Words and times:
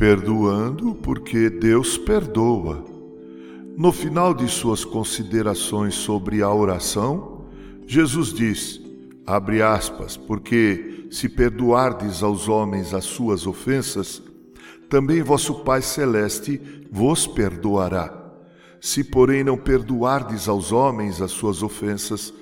perdoando 0.00 0.94
porque 0.94 1.50
Deus 1.50 1.98
perdoa. 1.98 2.82
No 3.76 3.92
final 3.92 4.32
de 4.32 4.48
suas 4.48 4.82
considerações 4.82 5.94
sobre 5.94 6.40
a 6.40 6.50
oração, 6.50 7.44
Jesus 7.86 8.32
diz: 8.32 8.80
abre 9.26 9.60
aspas, 9.60 10.16
porque 10.16 11.06
se 11.10 11.28
perdoardes 11.28 12.22
aos 12.22 12.48
homens 12.48 12.94
as 12.94 13.04
suas 13.04 13.46
ofensas, 13.46 14.22
também 14.88 15.20
vosso 15.20 15.56
Pai 15.56 15.82
celeste 15.82 16.58
vos 16.90 17.26
perdoará. 17.26 18.10
Se, 18.80 19.04
porém, 19.04 19.44
não 19.44 19.58
perdoardes 19.58 20.48
aos 20.48 20.72
homens 20.72 21.20
as 21.20 21.30
suas 21.30 21.62
ofensas, 21.62 22.32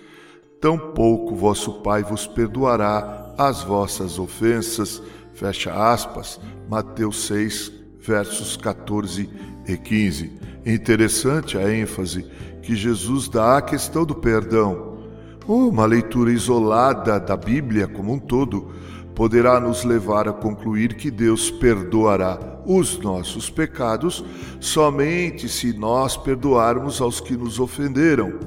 tampouco 0.61 1.35
vosso 1.35 1.83
Pai 1.83 2.05
vos 2.05 2.25
perdoará 2.25 3.35
as 3.37 3.65
vossas 3.65 4.17
ofensas. 4.17 5.03
Fecha 5.39 5.73
aspas, 5.73 6.41
Mateus 6.69 7.27
6, 7.27 7.71
versos 8.01 8.57
14 8.57 9.31
e 9.69 9.77
15. 9.77 10.33
Interessante 10.67 11.57
a 11.57 11.73
ênfase 11.73 12.27
que 12.61 12.75
Jesus 12.75 13.29
dá 13.29 13.59
à 13.59 13.63
questão 13.63 14.05
do 14.05 14.17
perdão. 14.17 14.99
Uma 15.47 15.87
leitura 15.87 16.33
isolada 16.33 17.21
da 17.21 17.37
Bíblia 17.37 17.87
como 17.87 18.15
um 18.15 18.19
todo 18.19 18.73
poderá 19.15 19.61
nos 19.61 19.85
levar 19.85 20.27
a 20.27 20.33
concluir 20.33 20.95
que 20.95 21.09
Deus 21.09 21.53
perdoará 21.53 22.61
os 22.67 22.99
nossos 22.99 23.49
pecados 23.49 24.25
somente 24.59 25.49
se 25.49 25.73
nós 25.73 26.17
perdoarmos 26.17 27.01
aos 27.01 27.21
que 27.21 27.37
nos 27.37 27.61
ofenderam. 27.61 28.41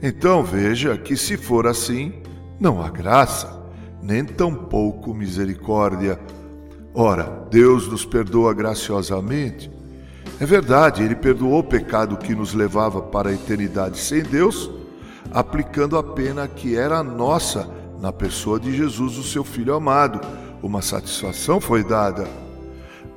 Então 0.00 0.44
veja 0.44 0.96
que, 0.96 1.16
se 1.16 1.36
for 1.36 1.66
assim, 1.66 2.12
não 2.60 2.80
há 2.80 2.88
graça, 2.88 3.61
nem 4.02 4.24
tampouco 4.24 5.14
misericórdia. 5.14 6.18
Ora, 6.92 7.46
Deus 7.50 7.86
nos 7.86 8.04
perdoa 8.04 8.52
graciosamente. 8.52 9.70
É 10.40 10.44
verdade, 10.44 11.02
Ele 11.02 11.14
perdoou 11.14 11.60
o 11.60 11.64
pecado 11.64 12.16
que 12.16 12.34
nos 12.34 12.52
levava 12.52 13.00
para 13.00 13.30
a 13.30 13.32
eternidade 13.32 13.98
sem 13.98 14.22
Deus, 14.22 14.70
aplicando 15.30 15.96
a 15.96 16.02
pena 16.02 16.48
que 16.48 16.76
era 16.76 17.02
nossa 17.02 17.70
na 18.00 18.12
pessoa 18.12 18.58
de 18.58 18.76
Jesus, 18.76 19.16
o 19.16 19.22
seu 19.22 19.44
Filho 19.44 19.74
amado. 19.74 20.20
Uma 20.60 20.82
satisfação 20.82 21.60
foi 21.60 21.84
dada. 21.84 22.26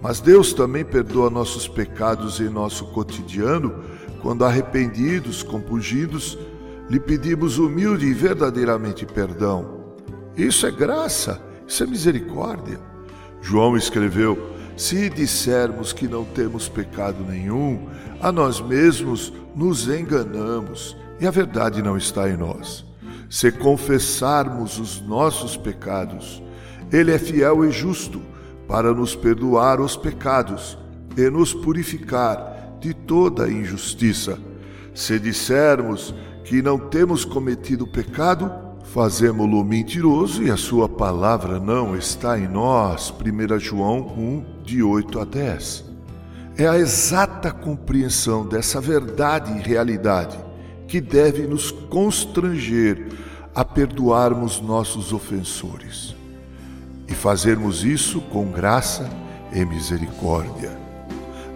Mas 0.02 0.20
Deus 0.20 0.54
também 0.54 0.86
perdoa 0.86 1.30
nossos 1.32 1.68
pecados 1.68 2.40
em 2.40 2.50
nosso 2.50 2.86
cotidiano, 2.92 3.84
quando 4.22 4.46
arrependidos, 4.46 5.42
compungidos, 5.42 6.38
lhe 6.88 7.00
pedimos 7.00 7.58
humilde 7.58 8.06
e 8.06 8.14
verdadeiramente 8.14 9.06
perdão. 9.06 9.75
Isso 10.38 10.68
é 10.68 10.72
graça, 10.72 11.42
isso 11.68 11.84
é 11.84 11.88
misericórdia. 11.88 12.80
João 13.42 13.78
escreveu: 13.78 14.54
Se 14.76 15.10
dissermos 15.10 15.94
que 15.94 16.08
não 16.08 16.26
temos 16.26 16.68
pecado 16.68 17.24
nenhum, 17.24 17.88
a 18.20 18.32
nós 18.32 18.60
mesmos 18.60 19.32
nos 19.56 19.88
enganamos 19.88 20.98
e 21.20 21.26
a 21.26 21.32
verdade 21.32 21.82
não 21.82 21.96
está 21.98 22.30
em 22.30 22.36
nós. 22.36 22.86
Se 23.30 23.52
confessarmos 23.52 24.78
os 24.80 25.02
nossos 25.02 25.56
pecados, 25.56 26.42
Ele 26.92 27.12
é 27.12 27.20
fiel 27.20 27.66
e 27.66 27.72
justo 27.72 28.22
para 28.68 28.94
nos 28.94 29.16
perdoar 29.16 29.80
os 29.80 29.96
pecados 29.96 30.78
e 31.16 31.30
nos 31.30 31.54
purificar 31.54 32.78
de 32.80 32.94
toda 32.94 33.50
injustiça. 33.50 34.38
Se 34.94 35.20
dissermos 35.20 36.14
que 36.44 36.62
não 36.62 36.78
temos 36.78 37.26
cometido 37.26 37.88
pecado, 37.88 38.52
fazemo-lo 38.94 39.64
mentiroso 39.64 40.44
e 40.44 40.50
a 40.50 40.58
sua 40.58 40.88
palavra 40.88 41.60
não 41.60 41.96
está 41.96 42.40
em 42.40 42.48
nós. 42.48 43.12
1 43.12 43.60
João 43.60 44.00
1, 44.18 44.64
de 44.64 44.82
8 44.82 45.20
a 45.20 45.26
10. 45.26 45.86
É 46.58 46.68
a 46.68 46.78
exata 46.78 47.52
compreensão 47.52 48.46
dessa 48.46 48.80
verdade 48.80 49.52
e 49.52 49.62
realidade 49.62 50.38
que 50.88 51.02
deve 51.02 51.48
nos 51.48 51.72
constranger 51.72 53.08
a 53.54 53.66
perdoarmos 53.66 54.62
nossos 54.62 55.12
ofensores 55.12 56.16
e 57.08 57.14
fazermos 57.14 57.84
isso 57.84 58.22
com 58.22 58.46
graça 58.52 59.10
e 59.52 59.66
misericórdia. 59.66 60.85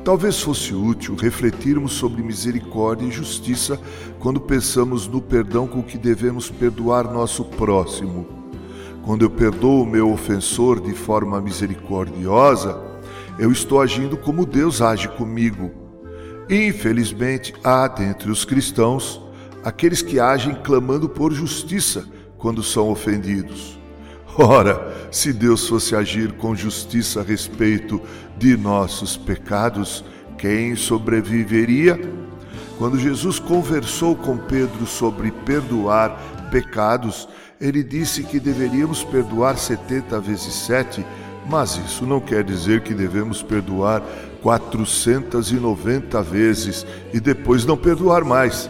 Talvez 0.04 0.42
fosse 0.42 0.74
útil 0.74 1.16
refletirmos 1.16 1.94
sobre 1.94 2.24
misericórdia 2.24 3.06
e 3.06 3.12
justiça 3.12 3.80
quando 4.20 4.40
pensamos 4.40 5.08
no 5.08 5.22
perdão 5.22 5.68
com 5.68 5.84
que 5.84 5.98
devemos 5.98 6.50
perdoar 6.50 7.12
nosso 7.12 7.44
próximo. 7.44 8.28
Quando 9.04 9.24
eu 9.24 9.30
perdoo 9.30 9.84
o 9.84 9.86
meu 9.86 10.12
ofensor 10.12 10.80
de 10.80 10.94
forma 10.94 11.42
misericordiosa, 11.42 12.82
eu 13.38 13.52
estou 13.52 13.82
agindo 13.82 14.18
como 14.18 14.46
Deus 14.46 14.82
age 14.82 15.08
comigo. 15.10 15.72
Infelizmente, 16.50 17.54
há 17.64 17.88
dentre 17.88 18.32
os 18.32 18.44
cristãos 18.44 19.22
aqueles 19.64 20.02
que 20.02 20.20
agem 20.20 20.56
clamando 20.64 21.08
por 21.08 21.34
justiça 21.34 22.06
quando 22.38 22.64
são 22.64 22.90
ofendidos. 22.90 23.79
Ora, 24.42 24.96
se 25.12 25.34
Deus 25.34 25.68
fosse 25.68 25.94
agir 25.94 26.32
com 26.32 26.56
justiça 26.56 27.20
a 27.20 27.24
respeito 27.24 28.02
de 28.38 28.56
nossos 28.56 29.18
pecados, 29.18 30.02
quem 30.38 30.78
sobreviveria? 30.78 32.00
Quando 32.78 32.98
Jesus 32.98 33.38
conversou 33.38 34.16
com 34.16 34.38
Pedro 34.38 34.86
sobre 34.86 35.30
perdoar 35.30 36.18
pecados, 36.50 37.28
ele 37.60 37.84
disse 37.84 38.24
que 38.24 38.40
deveríamos 38.40 39.04
perdoar 39.04 39.58
70 39.58 40.22
vezes 40.22 40.54
7, 40.54 41.06
mas 41.46 41.76
isso 41.76 42.06
não 42.06 42.22
quer 42.22 42.42
dizer 42.42 42.80
que 42.80 42.94
devemos 42.94 43.44
perdoar 43.44 44.02
490 44.42 46.24
vezes 46.24 46.88
e 47.14 47.20
depois 47.20 47.66
não 47.66 47.76
perdoar 47.76 48.24
mais. 48.24 48.70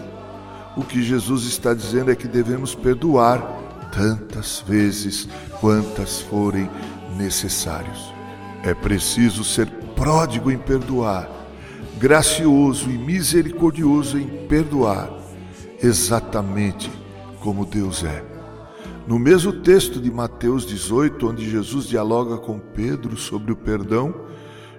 O 0.75 0.81
que 0.81 1.03
Jesus 1.03 1.44
está 1.44 1.75
dizendo 1.75 2.09
é 2.09 2.16
que 2.16 2.28
devemos 2.28 2.74
perdoar 2.74 3.59
tantas 3.91 4.63
vezes 4.67 5.27
quantas 5.59 6.22
forem 6.22 6.69
necessários. 7.17 8.13
É 8.63 8.73
preciso 8.73 9.44
ser 9.44 9.67
pródigo 9.95 10.51
em 10.51 10.57
perdoar, 10.57 11.29
gracioso 11.97 12.89
e 12.89 12.97
misericordioso 12.97 14.17
em 14.17 14.47
perdoar, 14.47 15.09
exatamente 15.81 16.89
como 17.41 17.66
Deus 17.66 18.03
é. 18.03 18.23
No 19.07 19.17
mesmo 19.17 19.51
texto 19.51 20.00
de 20.00 20.11
Mateus 20.11 20.66
18, 20.66 21.29
onde 21.29 21.50
Jesus 21.50 21.88
dialoga 21.88 22.38
com 22.38 22.59
Pedro 22.59 23.17
sobre 23.17 23.51
o 23.51 23.56
perdão, 23.56 24.13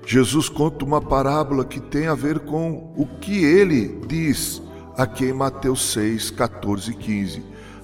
Jesus 0.06 0.48
conta 0.48 0.84
uma 0.84 1.00
parábola 1.00 1.64
que 1.64 1.80
tem 1.80 2.06
a 2.06 2.14
ver 2.14 2.40
com 2.40 2.92
o 2.96 3.06
que 3.20 3.44
ele 3.44 4.00
diz 4.06 4.62
aqui 4.96 5.26
em 5.26 5.32
Mateus 5.32 5.92
6, 5.92 6.30
14 6.30 6.92
e 6.92 6.94
15. 6.94 7.42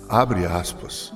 Abre 0.09 0.47
aspas. 0.47 1.13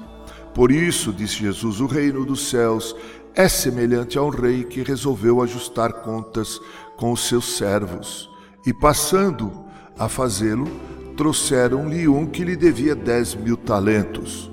Por 0.55 0.73
isso, 0.73 1.13
disse 1.13 1.37
Jesus, 1.37 1.81
o 1.81 1.87
reino 1.87 2.25
dos 2.25 2.49
céus 2.49 2.95
é 3.35 3.49
semelhante 3.49 4.19
a 4.19 4.23
um 4.23 4.31
rei 4.31 4.65
que 4.65 4.83
resolveu 4.83 5.41
ajustar 5.41 5.93
contas 5.93 6.61
com 6.97 7.13
os 7.13 7.29
seus 7.29 7.57
servos. 7.57 8.29
E 8.67 8.73
passando 8.73 9.53
a 9.99 10.09
fazê-lo, 10.09 10.67
trouxeram-lhe 11.17 12.09
um 12.09 12.27
que 12.27 12.45
lhe 12.45 12.57
devia 12.57 12.95
dez 12.95 13.35
mil 13.35 13.57
talentos. 13.57 14.51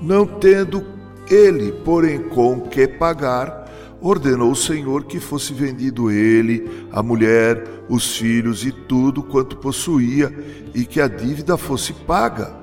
Não 0.00 0.24
tendo 0.24 0.84
ele, 1.28 1.72
porém, 1.84 2.20
com 2.28 2.60
que 2.60 2.86
pagar, 2.86 3.68
ordenou 4.00 4.52
o 4.52 4.56
Senhor 4.56 5.04
que 5.04 5.20
fosse 5.20 5.52
vendido 5.52 6.10
ele, 6.10 6.86
a 6.92 7.02
mulher, 7.02 7.84
os 7.88 8.16
filhos 8.16 8.64
e 8.64 8.72
tudo 8.72 9.22
quanto 9.22 9.56
possuía, 9.56 10.32
e 10.74 10.84
que 10.84 11.00
a 11.00 11.08
dívida 11.08 11.56
fosse 11.56 11.92
paga. 11.92 12.59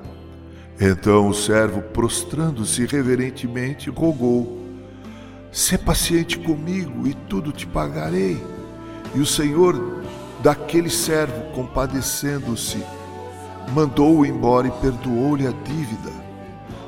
Então 0.80 1.28
o 1.28 1.34
servo, 1.34 1.82
prostrando-se 1.82 2.86
reverentemente, 2.86 3.90
rogou: 3.90 4.62
Sê 5.50 5.76
paciente 5.76 6.38
comigo 6.38 7.06
e 7.06 7.14
tudo 7.14 7.50
te 7.50 7.66
pagarei. 7.66 8.40
E 9.14 9.20
o 9.20 9.26
Senhor 9.26 10.04
daquele 10.40 10.88
servo, 10.88 11.52
compadecendo-se, 11.52 12.78
mandou-o 13.72 14.24
embora 14.24 14.68
e 14.68 14.70
perdoou-lhe 14.70 15.46
a 15.46 15.50
dívida. 15.50 16.12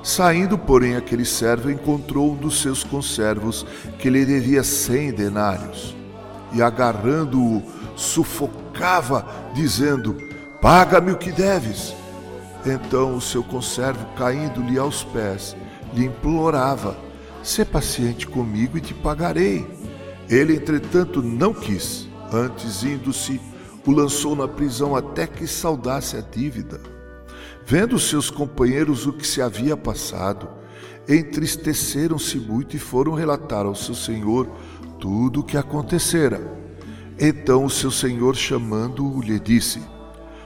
Saindo, 0.02 0.56
porém, 0.56 0.96
aquele 0.96 1.24
servo 1.24 1.70
encontrou 1.70 2.32
um 2.32 2.36
dos 2.36 2.62
seus 2.62 2.84
conservos 2.84 3.66
que 3.98 4.08
lhe 4.08 4.24
devia 4.24 4.62
cem 4.62 5.12
denários. 5.12 5.96
E 6.52 6.62
agarrando-o, 6.62 7.62
sufocava, 7.96 9.26
dizendo: 9.52 10.16
Paga-me 10.60 11.10
o 11.10 11.18
que 11.18 11.32
deves. 11.32 11.99
Então 12.64 13.16
o 13.16 13.20
seu 13.20 13.42
conservo, 13.42 14.06
caindo-lhe 14.16 14.78
aos 14.78 15.02
pés, 15.02 15.56
lhe 15.94 16.04
implorava: 16.04 16.96
Sê 17.42 17.64
paciente 17.64 18.26
comigo 18.26 18.76
e 18.76 18.80
te 18.80 18.94
pagarei. 18.94 19.66
Ele, 20.28 20.54
entretanto, 20.54 21.22
não 21.22 21.52
quis. 21.52 22.08
Antes, 22.32 22.84
indo-se, 22.84 23.40
o 23.86 23.90
lançou 23.90 24.36
na 24.36 24.46
prisão 24.46 24.94
até 24.94 25.26
que 25.26 25.46
saudasse 25.46 26.16
a 26.16 26.20
dívida. 26.20 26.80
Vendo 27.66 27.98
seus 27.98 28.30
companheiros 28.30 29.06
o 29.06 29.12
que 29.12 29.26
se 29.26 29.42
havia 29.42 29.76
passado, 29.76 30.48
entristeceram-se 31.08 32.38
muito 32.38 32.76
e 32.76 32.78
foram 32.78 33.14
relatar 33.14 33.66
ao 33.66 33.74
seu 33.74 33.94
senhor 33.94 34.48
tudo 35.00 35.40
o 35.40 35.44
que 35.44 35.56
acontecera. 35.56 36.40
Então 37.18 37.64
o 37.64 37.70
seu 37.70 37.90
senhor, 37.90 38.36
chamando-o, 38.36 39.20
lhe 39.20 39.40
disse: 39.40 39.82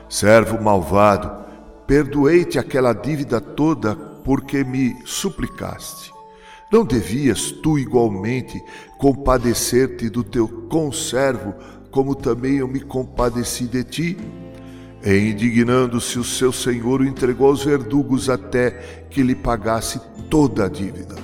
Servo 0.08 0.62
malvado, 0.62 1.43
perdoei-te 1.86 2.58
aquela 2.58 2.92
dívida 2.92 3.40
toda 3.40 3.94
porque 3.94 4.64
me 4.64 4.96
suplicaste. 5.04 6.12
Não 6.72 6.84
devias 6.84 7.52
tu 7.52 7.78
igualmente 7.78 8.62
compadecer-te 8.98 10.08
do 10.08 10.24
teu 10.24 10.48
conservo, 10.68 11.54
como 11.90 12.14
também 12.14 12.56
eu 12.56 12.66
me 12.66 12.80
compadeci 12.80 13.64
de 13.64 13.84
ti? 13.84 14.18
E 15.04 15.30
indignando-se, 15.30 16.18
o 16.18 16.24
seu 16.24 16.50
senhor 16.50 17.02
o 17.02 17.06
entregou 17.06 17.48
aos 17.48 17.62
verdugos 17.62 18.30
até 18.30 18.70
que 19.10 19.22
lhe 19.22 19.34
pagasse 19.34 20.00
toda 20.30 20.64
a 20.64 20.68
dívida. 20.68 21.14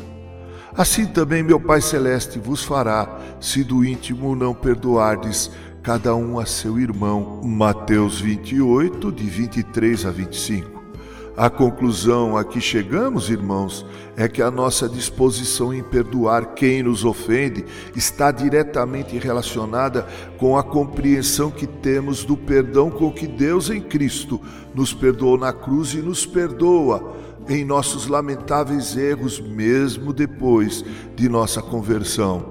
Assim 0.77 1.07
também 1.07 1.43
meu 1.43 1.59
Pai 1.59 1.81
Celeste 1.81 2.39
vos 2.39 2.63
fará, 2.63 3.19
se 3.41 3.65
do 3.65 3.85
íntimo 3.85 4.37
não 4.37 4.55
perdoardes 4.55 5.51
cada 5.83 6.15
um 6.15 6.39
a 6.39 6.47
seu 6.47 6.79
irmão. 6.79 7.41
Mateus 7.43 8.21
28, 8.21 9.11
de 9.13 9.25
23 9.25 10.07
a 10.07 10.11
25. 10.11 10.81
A 11.37 11.49
conclusão 11.49 12.37
a 12.37 12.45
que 12.45 12.61
chegamos, 12.61 13.31
irmãos, 13.31 13.87
é 14.15 14.29
que 14.29 14.43
a 14.43 14.51
nossa 14.51 14.87
disposição 14.87 15.73
em 15.73 15.83
perdoar 15.83 16.55
quem 16.55 16.83
nos 16.83 17.03
ofende 17.05 17.65
está 17.97 18.31
diretamente 18.31 19.17
relacionada 19.17 20.07
com 20.37 20.59
a 20.59 20.63
compreensão 20.63 21.51
que 21.51 21.67
temos 21.67 22.25
do 22.25 22.37
perdão 22.37 22.91
com 22.91 23.11
que 23.11 23.27
Deus 23.27 23.71
em 23.71 23.81
Cristo 23.81 24.39
nos 24.75 24.93
perdoou 24.93 25.39
na 25.39 25.53
cruz 25.53 25.95
e 25.95 26.03
nos 26.03 26.27
perdoa 26.27 27.17
em 27.49 27.65
nossos 27.65 28.07
lamentáveis 28.07 28.95
erros, 28.97 29.41
mesmo 29.41 30.13
depois 30.13 30.85
de 31.17 31.27
nossa 31.29 31.63
conversão. 31.63 32.50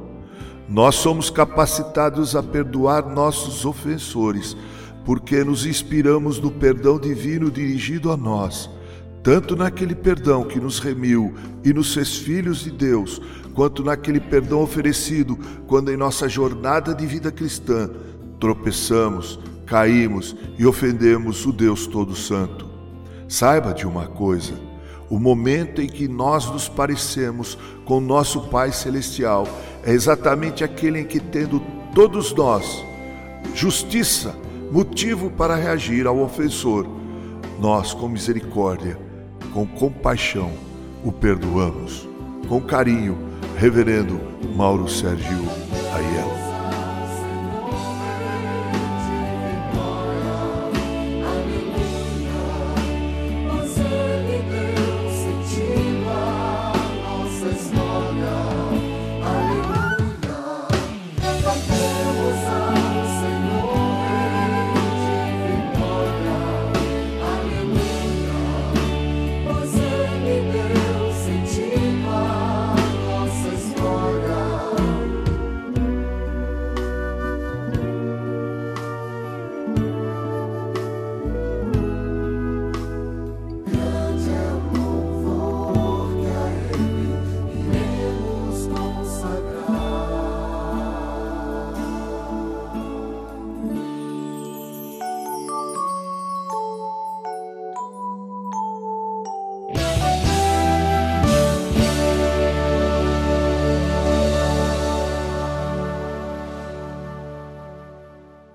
Nós 0.69 0.95
somos 0.95 1.29
capacitados 1.29 2.35
a 2.35 2.43
perdoar 2.43 3.09
nossos 3.09 3.65
ofensores, 3.65 4.55
porque 5.03 5.43
nos 5.43 5.65
inspiramos 5.65 6.39
no 6.39 6.51
perdão 6.51 6.99
divino 6.99 7.49
dirigido 7.49 8.11
a 8.11 8.17
nós 8.17 8.69
tanto 9.21 9.55
naquele 9.55 9.95
perdão 9.95 10.43
que 10.43 10.59
nos 10.59 10.79
remiu 10.79 11.33
e 11.63 11.73
nos 11.73 11.93
fez 11.93 12.17
filhos 12.17 12.63
de 12.63 12.71
Deus, 12.71 13.21
quanto 13.53 13.83
naquele 13.83 14.19
perdão 14.19 14.61
oferecido 14.61 15.37
quando 15.67 15.91
em 15.91 15.97
nossa 15.97 16.29
jornada 16.29 16.93
de 16.93 17.05
vida 17.05 17.31
cristã 17.31 17.89
tropeçamos, 18.39 19.39
caímos 19.65 20.35
e 20.57 20.65
ofendemos 20.65 21.45
o 21.45 21.51
Deus 21.51 21.85
Todo-Santo. 21.85 22.67
Saiba 23.27 23.73
de 23.73 23.85
uma 23.85 24.07
coisa: 24.07 24.53
o 25.09 25.19
momento 25.19 25.81
em 25.81 25.87
que 25.87 26.07
nós 26.07 26.49
nos 26.49 26.69
parecemos 26.69 27.57
com 27.83 27.99
nosso 27.99 28.47
Pai 28.47 28.71
Celestial 28.71 29.47
é 29.83 29.91
exatamente 29.91 30.63
aquele 30.63 30.99
em 30.99 31.05
que, 31.05 31.19
tendo 31.19 31.61
todos 31.93 32.33
nós 32.33 32.83
justiça, 33.53 34.35
motivo 34.71 35.29
para 35.31 35.55
reagir 35.55 36.05
ao 36.05 36.19
ofensor, 36.19 36.87
nós, 37.59 37.93
com 37.93 38.07
misericórdia, 38.07 38.97
com 39.53 39.65
compaixão, 39.65 40.51
o 41.03 41.11
perdoamos. 41.11 42.07
Com 42.47 42.61
carinho, 42.61 43.17
Reverendo 43.57 44.19
Mauro 44.55 44.87
Sérgio 44.87 45.39
Aiello. 45.93 46.28